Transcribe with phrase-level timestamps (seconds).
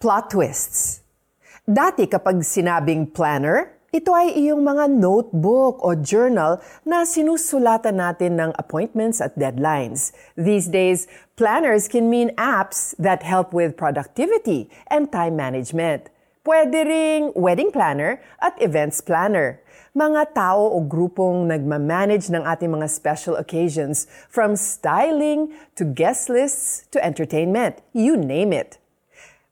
[0.00, 1.04] Plot twists.
[1.68, 6.56] Dati kapag sinabing planner, ito ay iyong mga notebook o journal
[6.88, 10.16] na sinusulatan natin ng appointments at deadlines.
[10.40, 11.04] These days,
[11.36, 16.08] planners can mean apps that help with productivity and time management.
[16.48, 19.60] Pwede ring wedding planner at events planner.
[19.92, 26.88] Mga tao o grupong nagmamanage ng ating mga special occasions from styling to guest lists
[26.88, 27.84] to entertainment.
[27.92, 28.79] You name it.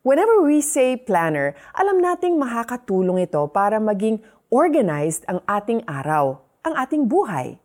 [0.06, 6.78] Whenever we say planner, alam nating makakatulong ito para maging organized ang ating araw, ang
[6.78, 7.58] ating buhay.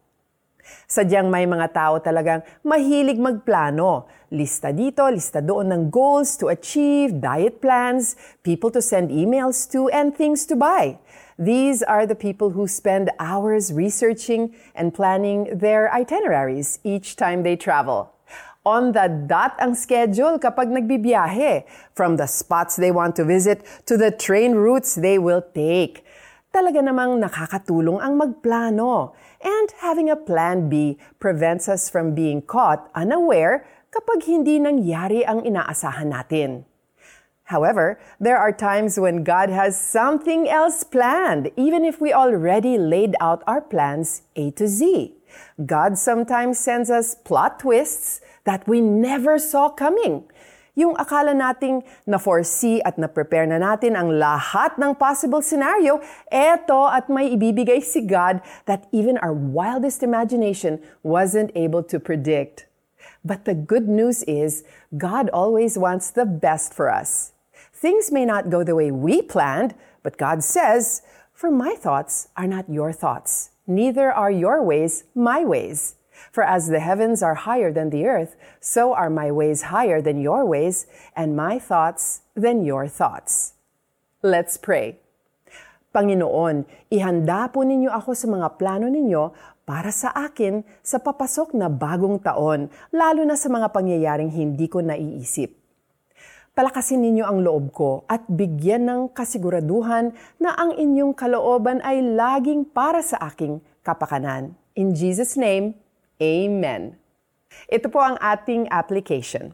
[0.90, 4.10] Sadyang may mga tao talagang mahilig magplano.
[4.34, 9.86] Lista dito, lista doon ng goals to achieve, diet plans, people to send emails to,
[9.94, 10.98] and things to buy.
[11.38, 17.54] These are the people who spend hours researching and planning their itineraries each time they
[17.54, 18.13] travel.
[18.64, 24.00] On the dot ang schedule kapag nagbibiyahe, from the spots they want to visit to
[24.00, 26.08] the train routes they will take.
[26.48, 29.20] Talaga namang nakakatulong ang magplano.
[29.44, 35.44] And having a plan B prevents us from being caught unaware kapag hindi nangyari ang
[35.44, 36.64] inaasahan natin.
[37.52, 43.20] However, there are times when God has something else planned, even if we already laid
[43.20, 45.12] out our plans A to Z.
[45.66, 50.24] God sometimes sends us plot twists that we never saw coming.
[50.74, 56.02] Yung akala nating na-foresee at na-prepare na natin ang lahat ng possible scenario,
[56.34, 62.66] eto at may ibibigay si God that even our wildest imagination wasn't able to predict.
[63.22, 64.66] But the good news is,
[64.98, 67.38] God always wants the best for us.
[67.70, 71.06] Things may not go the way we planned, but God says,
[71.38, 75.96] For my thoughts are not your thoughts, neither are your ways my ways.
[76.32, 80.22] For as the heavens are higher than the earth, so are my ways higher than
[80.22, 83.54] your ways, and my thoughts than your thoughts.
[84.22, 85.02] Let's pray.
[85.94, 89.30] Panginoon, ihanda po ninyo ako sa mga plano ninyo
[89.62, 94.82] para sa akin sa papasok na bagong taon, lalo na sa mga pangyayaring hindi ko
[94.82, 95.63] naiisip.
[96.54, 102.62] Palakasin ninyo ang loob ko at bigyan ng kasiguraduhan na ang inyong kalooban ay laging
[102.62, 104.54] para sa aking kapakanan.
[104.78, 105.74] In Jesus' name,
[106.22, 106.94] Amen.
[107.66, 109.50] Ito po ang ating application.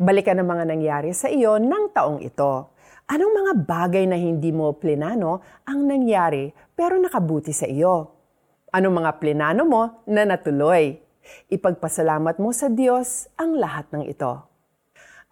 [0.00, 2.72] Balikan ang mga nangyari sa iyo ng taong ito.
[3.12, 8.16] Anong mga bagay na hindi mo plinano ang nangyari pero nakabuti sa iyo?
[8.72, 10.96] Anong mga plinano mo na natuloy?
[11.52, 14.55] Ipagpasalamat mo sa Diyos ang lahat ng ito.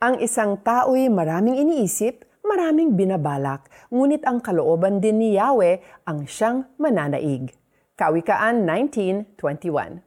[0.04, 6.68] Ang isang tao'y maraming iniisip, maraming binabalak, ngunit ang kalooban din ni Yahweh ang siyang
[6.76, 7.56] mananaig.
[7.96, 10.04] Kawikaan 19.21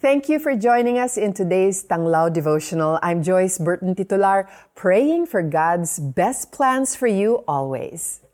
[0.00, 2.96] Thank you for joining us in today's Tanglao devotional.
[3.04, 8.24] I'm Joyce Burton Titular, praying for God's best plans for you always.